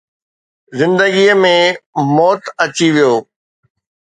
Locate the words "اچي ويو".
2.63-3.13